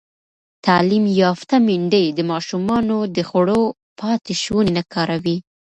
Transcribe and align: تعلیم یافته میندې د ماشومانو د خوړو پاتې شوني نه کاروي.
تعلیم 0.65 1.05
یافته 1.21 1.55
میندې 1.67 2.03
د 2.17 2.19
ماشومانو 2.31 2.97
د 3.15 3.17
خوړو 3.29 3.61
پاتې 3.99 4.33
شوني 4.43 4.71
نه 4.77 4.83
کاروي. 4.93 5.37